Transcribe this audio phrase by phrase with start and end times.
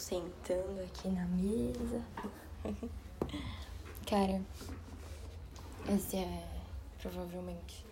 [0.00, 2.02] sentando aqui na mesa.
[4.08, 4.40] Cara,
[5.88, 6.44] esse é
[6.98, 7.84] provavelmente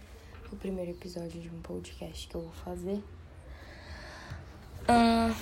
[0.51, 3.05] o primeiro episódio de um podcast que eu vou fazer.
[4.89, 5.35] Hum,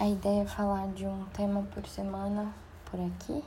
[0.00, 2.52] a ideia é falar de um tema por semana
[2.90, 3.44] por aqui.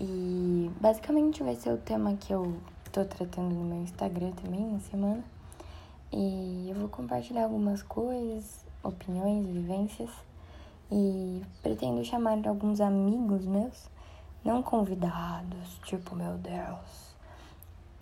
[0.00, 2.60] E basicamente vai ser o tema que eu
[2.92, 5.24] tô tratando no meu Instagram também na semana.
[6.12, 10.25] E eu vou compartilhar algumas coisas, opiniões, vivências.
[10.90, 13.90] E pretendo chamar alguns amigos meus
[14.44, 17.16] não convidados, tipo, meu Deus,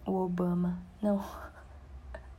[0.04, 0.78] o Obama.
[1.00, 1.24] Não.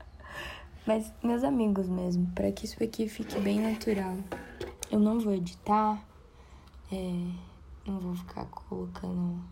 [0.86, 4.16] Mas meus amigos mesmo, para que isso aqui fique bem natural.
[4.92, 6.00] Eu não vou editar,
[6.92, 7.32] é,
[7.88, 9.44] não vou ficar colocando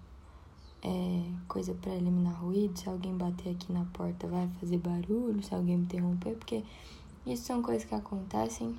[0.83, 2.77] é, coisa para eliminar ruído.
[2.77, 5.41] Se alguém bater aqui na porta, vai fazer barulho.
[5.41, 6.63] Se alguém me interromper, porque
[7.25, 8.77] isso são coisas que acontecem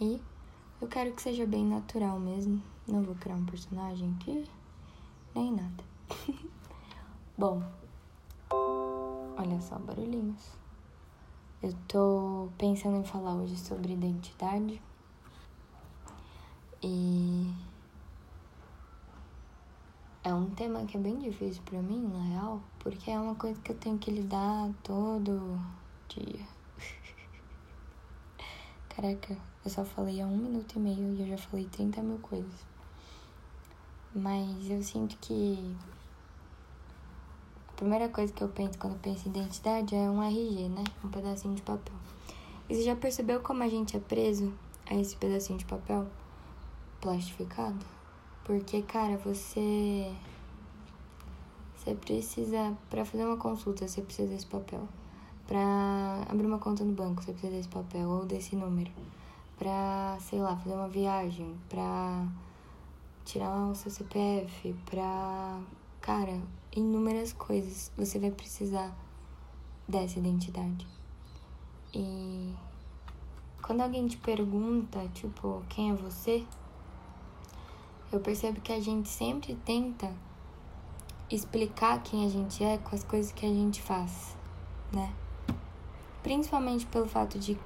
[0.00, 0.20] e
[0.80, 2.62] eu quero que seja bem natural mesmo.
[2.86, 4.44] Não vou criar um personagem aqui
[5.34, 5.84] nem nada.
[7.36, 7.62] Bom,
[9.36, 10.50] olha só, barulhinhos.
[11.62, 14.80] Eu tô pensando em falar hoje sobre identidade.
[16.82, 17.52] E
[20.24, 23.60] é um tema que é bem difícil para mim, na real, porque é uma coisa
[23.60, 25.58] que eu tenho que lidar todo
[26.08, 26.57] dia.
[29.00, 32.18] Caraca, eu só falei há um minuto e meio e eu já falei 30 mil
[32.18, 32.66] coisas.
[34.12, 35.76] Mas eu sinto que
[37.68, 40.82] a primeira coisa que eu penso quando penso em identidade é um RG, né?
[41.04, 41.94] Um pedacinho de papel.
[42.68, 44.52] E você já percebeu como a gente é preso
[44.90, 46.04] a esse pedacinho de papel
[47.00, 47.86] plastificado?
[48.42, 50.12] Porque, cara, você.
[51.76, 52.76] Você precisa.
[52.90, 54.88] Pra fazer uma consulta, você precisa desse papel.
[55.48, 58.90] Pra abrir uma conta no banco, você precisa desse papel ou desse número.
[59.58, 61.56] Pra, sei lá, fazer uma viagem.
[61.70, 62.28] Pra
[63.24, 65.58] tirar o seu CPF, pra.
[66.02, 66.38] Cara,
[66.76, 68.94] inúmeras coisas você vai precisar
[69.88, 70.86] dessa identidade.
[71.94, 72.54] E
[73.62, 76.44] quando alguém te pergunta, tipo, quem é você?
[78.12, 80.14] Eu percebo que a gente sempre tenta
[81.30, 84.36] explicar quem a gente é com as coisas que a gente faz,
[84.92, 85.10] né?
[86.22, 87.58] Principalmente pelo fato de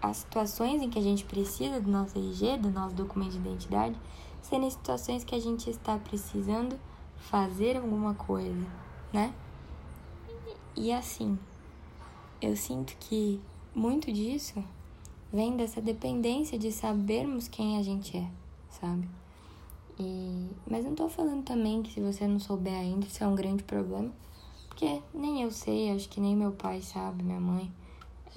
[0.00, 3.96] as situações em que a gente precisa do nosso RG, do nosso documento de identidade,
[4.42, 6.78] serem situações que a gente está precisando
[7.16, 8.66] fazer alguma coisa,
[9.12, 9.34] né?
[10.76, 11.38] E assim,
[12.40, 13.40] eu sinto que
[13.74, 14.62] muito disso
[15.32, 18.30] vem dessa dependência de sabermos quem a gente é,
[18.70, 19.08] sabe?
[19.98, 23.34] E, mas não tô falando também que se você não souber ainda, isso é um
[23.34, 24.12] grande problema.
[24.76, 27.72] Porque nem eu sei, acho que nem meu pai sabe, minha mãe.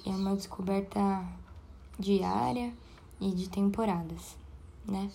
[0.06, 1.22] É uma descoberta
[1.98, 2.72] diária
[3.20, 4.38] e de temporadas,
[4.86, 5.10] né?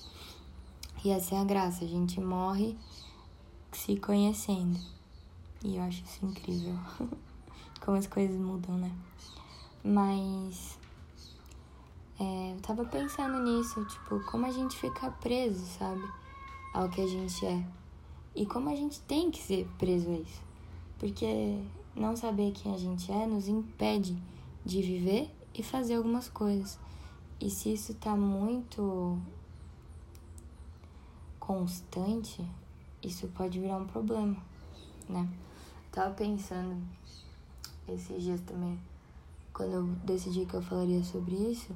[1.04, 2.78] E essa é a graça, a gente morre
[3.72, 4.80] se conhecendo.
[5.64, 6.78] E eu acho isso incrível.
[7.84, 8.92] Como as coisas mudam, né?
[9.84, 10.78] Mas
[12.20, 16.08] é, eu tava pensando nisso, tipo, como a gente fica preso, sabe?
[16.72, 17.66] Ao que a gente é.
[18.36, 20.45] E como a gente tem que ser preso a isso.
[20.98, 21.60] Porque
[21.96, 24.18] não saber quem a gente é nos impede
[24.66, 26.78] de viver e fazer algumas coisas.
[27.40, 29.18] E se isso tá muito
[31.40, 32.46] constante,
[33.04, 34.38] isso pode virar um problema,
[35.08, 35.30] né?
[35.92, 36.76] Tava pensando
[37.88, 38.80] esses dias também,
[39.54, 41.72] quando eu decidi que eu falaria sobre isso,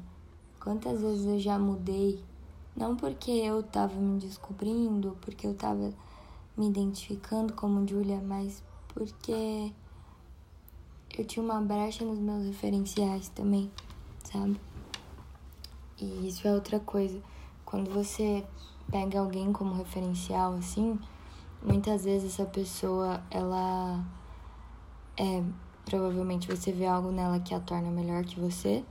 [0.59, 2.21] quantas vezes eu já mudei,
[2.75, 5.93] não porque eu tava me descobrindo, porque eu tava
[6.57, 8.63] me identificando como Julia, mas
[8.99, 9.71] porque
[11.17, 13.71] eu tinha uma brecha nos meus referenciais também,
[14.25, 14.59] sabe?
[15.97, 17.21] E isso é outra coisa.
[17.63, 18.45] Quando você
[18.91, 20.99] pega alguém como referencial assim,
[21.63, 24.05] muitas vezes essa pessoa ela
[25.15, 25.41] é
[25.85, 28.83] provavelmente você vê algo nela que a torna melhor que você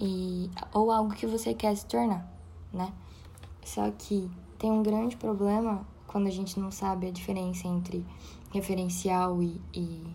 [0.00, 2.26] e ou algo que você quer se tornar,
[2.72, 2.90] né?
[3.62, 8.06] Só que tem um grande problema quando a gente não sabe a diferença entre
[8.50, 10.06] referencial e, e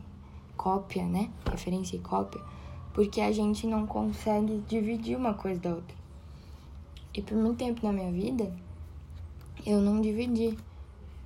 [0.55, 1.31] cópia, né?
[1.49, 2.41] Referência e cópia,
[2.93, 5.95] porque a gente não consegue dividir uma coisa da outra.
[7.13, 8.55] E por muito tempo na minha vida,
[9.65, 10.57] eu não dividi.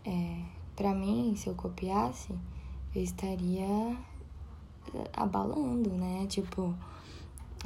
[0.05, 0.41] É,
[0.75, 2.33] para mim, se eu copiasse,
[2.93, 3.97] eu estaria
[5.13, 6.25] abalando, né?
[6.27, 6.73] Tipo,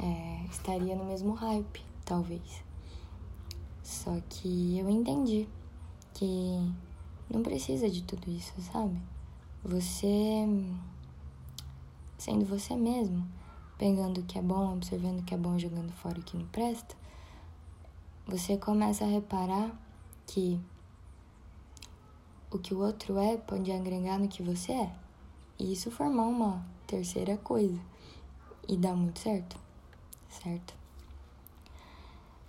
[0.00, 2.64] é, estaria no mesmo hype, talvez.
[3.82, 5.48] Só que eu entendi
[6.14, 6.72] que
[7.28, 9.00] não precisa de tudo isso, sabe?
[9.64, 10.44] Você,
[12.18, 13.24] sendo você mesmo,
[13.78, 16.46] pegando o que é bom, observando o que é bom, jogando fora o que não
[16.46, 16.96] presta,
[18.26, 19.70] você começa a reparar
[20.26, 20.60] que
[22.50, 24.92] o que o outro é pode agregar no que você é.
[25.58, 27.78] E isso formar uma terceira coisa.
[28.68, 29.56] E dá muito certo.
[30.28, 30.74] Certo?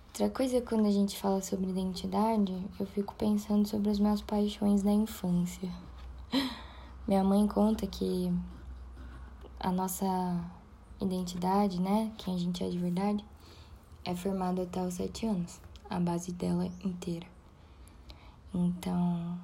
[0.08, 4.82] Outra coisa, quando a gente fala sobre identidade, eu fico pensando sobre as minhas paixões
[4.82, 5.70] da infância.
[7.06, 8.32] Minha mãe conta que
[9.60, 10.06] a nossa
[10.98, 13.22] identidade, né, quem a gente é de verdade,
[14.06, 15.60] é formada até os sete anos,
[15.90, 17.26] a base dela inteira.
[18.54, 19.38] Então,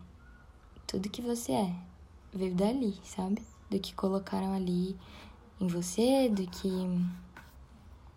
[0.87, 1.75] tudo que você é
[2.33, 3.43] veio dali, sabe?
[3.69, 4.97] Do que colocaram ali
[5.61, 6.71] em você, do que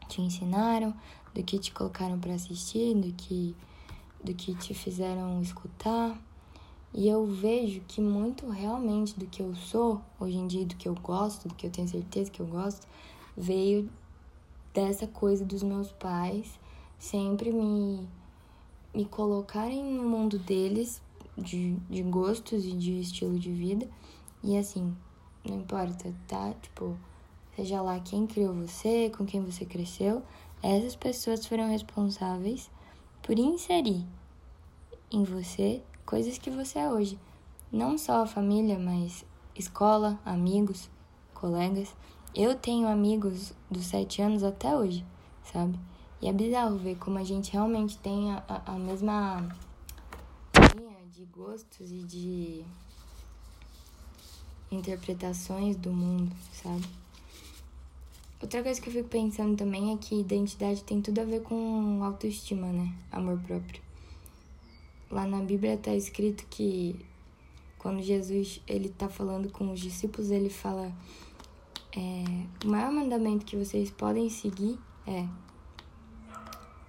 [0.07, 0.93] te ensinaram,
[1.33, 3.53] do que te colocaram para assistir, do que
[4.23, 6.17] do que te fizeram escutar.
[6.93, 10.87] E eu vejo que muito realmente do que eu sou hoje em dia, do que
[10.87, 12.87] eu gosto, do que eu tenho certeza que eu gosto,
[13.35, 13.89] veio
[14.73, 16.59] dessa coisa dos meus pais
[16.99, 18.07] sempre me,
[18.93, 21.01] me colocarem no mundo deles
[21.37, 23.89] de, de gostos e de estilo de vida.
[24.43, 24.95] E assim,
[25.43, 26.53] não importa, tá?
[26.61, 26.95] Tipo,
[27.55, 30.21] seja lá quem criou você, com quem você cresceu,
[30.61, 32.69] essas pessoas foram responsáveis
[33.21, 34.05] por inserir
[35.11, 37.19] em você coisas que você é hoje.
[37.71, 40.89] Não só a família, mas escola, amigos,
[41.33, 41.95] colegas.
[42.35, 45.05] Eu tenho amigos dos sete anos até hoje,
[45.51, 45.79] sabe?
[46.21, 49.41] E é bizarro ver como a gente realmente tem a, a, a mesma
[50.73, 52.65] linha de gostos e de
[54.71, 56.87] interpretações do mundo, sabe?
[58.41, 62.03] Outra coisa que eu fico pensando também é que identidade tem tudo a ver com
[62.03, 62.93] autoestima, né?
[63.11, 63.82] Amor próprio.
[65.13, 66.99] Lá na Bíblia está escrito que
[67.77, 70.91] quando Jesus ele tá falando com os discípulos, ele fala
[71.95, 72.23] é,
[72.65, 75.27] o maior mandamento que vocês podem seguir é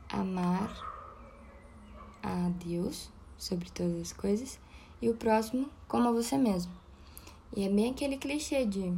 [0.08, 0.74] amar
[2.22, 4.58] a Deus sobre todas as coisas
[5.02, 6.72] e o próximo como a você mesmo.
[7.54, 8.90] E é bem aquele clichê de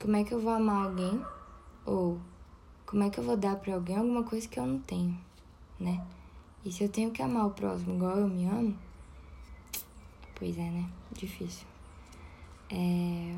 [0.00, 1.20] como é que eu vou amar alguém
[1.84, 2.20] ou
[2.86, 5.18] como é que eu vou dar para alguém alguma coisa que eu não tenho,
[5.80, 6.06] né?
[6.66, 8.76] E se eu tenho que amar o próximo igual eu me amo,
[10.34, 10.90] pois é, né?
[11.12, 11.64] Difícil.
[12.68, 13.36] É,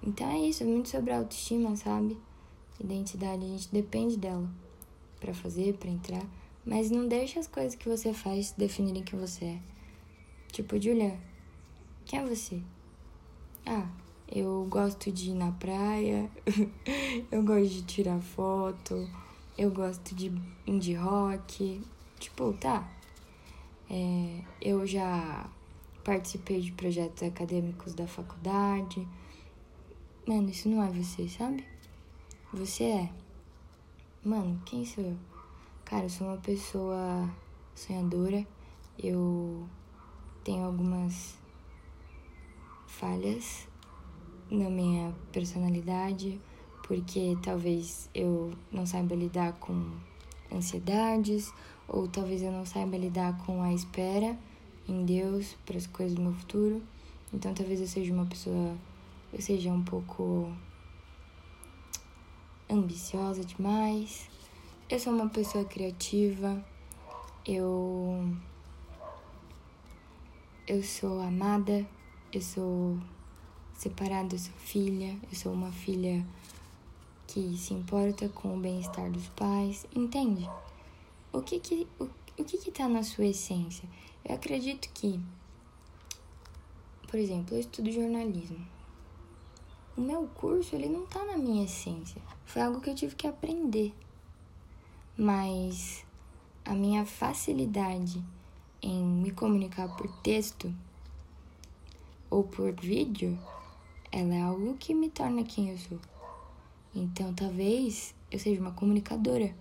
[0.00, 2.16] então é isso, muito sobre autoestima, sabe?
[2.78, 4.48] Identidade, a gente depende dela
[5.18, 6.24] para fazer, para entrar,
[6.64, 9.58] mas não deixa as coisas que você faz definirem quem você é.
[10.52, 11.18] Tipo, Julia,
[12.04, 12.62] quem é você?
[13.66, 13.88] Ah,
[14.30, 16.30] eu gosto de ir na praia,
[17.28, 19.10] eu gosto de tirar foto,
[19.58, 20.32] eu gosto de
[20.64, 21.82] indie rock.
[22.18, 22.88] Tipo, tá.
[23.90, 25.48] É, eu já
[26.04, 29.06] participei de projetos acadêmicos da faculdade.
[30.26, 31.64] Mano, isso não é você, sabe?
[32.52, 33.12] Você é.
[34.24, 35.16] Mano, quem sou eu?
[35.84, 37.30] Cara, eu sou uma pessoa
[37.74, 38.46] sonhadora.
[38.98, 39.66] Eu
[40.44, 41.38] tenho algumas
[42.86, 43.68] falhas
[44.50, 46.40] na minha personalidade,
[46.86, 49.92] porque talvez eu não saiba lidar com
[50.52, 51.52] ansiedades,
[51.86, 54.36] ou talvez eu não saiba lidar com a espera
[54.88, 56.82] em Deus para as coisas do meu futuro.
[57.32, 58.76] Então talvez eu seja uma pessoa
[59.30, 60.50] eu seja um pouco
[62.68, 64.28] ambiciosa demais.
[64.88, 66.64] Eu sou uma pessoa criativa.
[67.46, 68.34] Eu
[70.66, 71.86] eu sou amada,
[72.32, 72.98] eu sou
[73.74, 76.26] separada, eu sou filha, eu sou uma filha
[77.28, 80.50] que se importa com o bem-estar dos pais, entende?
[81.32, 83.88] O que que o, o que que tá na sua essência?
[84.24, 85.20] Eu acredito que
[87.06, 88.66] por exemplo, eu estudo jornalismo
[89.98, 92.22] o meu curso ele não tá na minha essência.
[92.46, 93.92] Foi algo que eu tive que aprender.
[95.16, 96.04] Mas
[96.64, 98.24] a minha facilidade
[98.80, 100.72] em me comunicar por texto
[102.30, 103.36] ou por vídeo,
[104.12, 105.98] ela é algo que me torna quem eu sou.
[106.94, 109.54] Então, talvez eu seja uma comunicadora.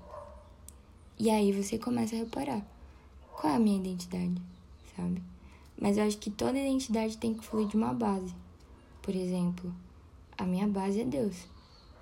[1.20, 2.66] E aí você começa a reparar
[3.34, 4.42] qual é a minha identidade,
[4.96, 5.22] sabe?
[5.80, 8.34] Mas eu acho que toda identidade tem que fluir de uma base.
[9.02, 9.74] Por exemplo,
[10.38, 11.48] a minha base é Deus.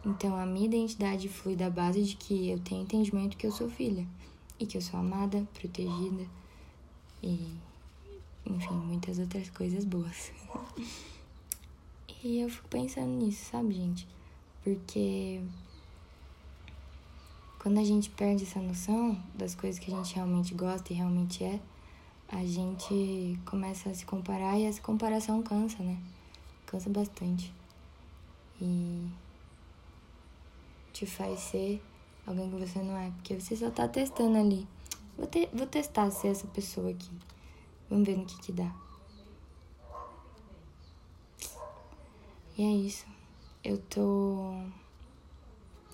[0.06, 3.70] Então a minha identidade flui da base de que eu tenho entendimento que eu sou
[3.70, 4.08] filha
[4.60, 6.26] e que eu sou amada, protegida
[7.22, 7.56] e
[8.46, 10.32] enfim, muitas outras coisas boas.
[12.24, 14.08] e eu fico pensando nisso, sabe, gente?
[14.66, 15.42] Porque
[17.60, 21.44] quando a gente perde essa noção das coisas que a gente realmente gosta e realmente
[21.44, 21.60] é,
[22.28, 25.98] a gente começa a se comparar e essa comparação cansa, né?
[26.66, 27.54] Cansa bastante
[28.60, 29.08] e
[30.92, 31.82] te faz ser
[32.26, 34.68] alguém que você não é, porque você só tá testando ali
[35.18, 37.10] Vou, te, vou testar ser essa pessoa aqui.
[37.90, 38.76] Vamos ver no que que dá.
[42.58, 43.15] E é isso.
[43.68, 44.54] Eu tô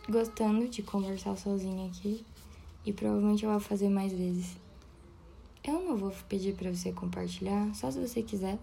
[0.09, 2.25] gostando de conversar sozinha aqui
[2.85, 4.57] e provavelmente eu vou fazer mais vezes.
[5.63, 8.59] Eu não vou pedir para você compartilhar, só se você quiser,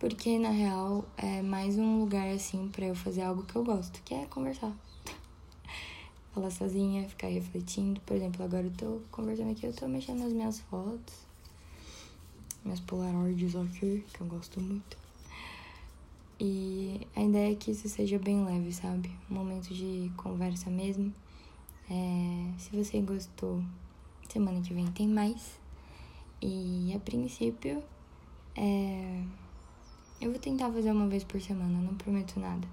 [0.00, 4.02] porque na real é mais um lugar assim para eu fazer algo que eu gosto,
[4.02, 4.72] que é conversar.
[6.34, 8.00] Falar sozinha, ficar refletindo.
[8.00, 11.14] Por exemplo, agora eu tô conversando aqui, eu tô mexendo nas minhas fotos,
[12.64, 15.03] minhas polaroids aqui, que eu gosto muito.
[16.40, 19.10] E a ideia é que isso seja bem leve, sabe?
[19.30, 21.12] Um momento de conversa mesmo.
[21.88, 23.62] É, se você gostou,
[24.28, 25.60] semana que vem tem mais.
[26.42, 27.82] E a princípio,
[28.56, 29.22] é,
[30.20, 32.66] eu vou tentar fazer uma vez por semana, não prometo nada.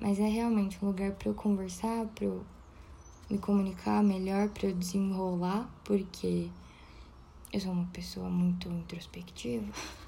[0.00, 2.44] Mas é realmente um lugar para eu conversar, para eu
[3.28, 6.48] me comunicar melhor, para eu desenrolar, porque
[7.52, 9.66] eu sou uma pessoa muito introspectiva.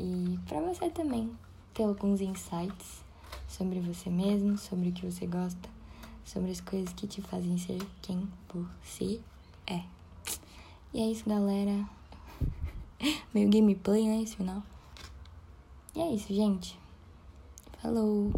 [0.00, 1.30] e para você também
[1.74, 3.02] ter alguns insights
[3.46, 5.68] sobre você mesmo, sobre o que você gosta,
[6.24, 9.20] sobre as coisas que te fazem ser quem você
[9.66, 9.82] é.
[10.94, 11.86] E é isso, galera.
[13.34, 14.22] Meio gameplay, né?
[14.22, 14.62] Esse final.
[15.94, 16.78] E é isso, gente.
[17.82, 18.32] Falou!